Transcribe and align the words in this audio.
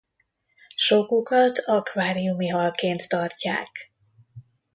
Sokukat 0.75 1.57
akváriumi 1.59 2.47
halként 2.47 3.09
tartják. 3.09 3.91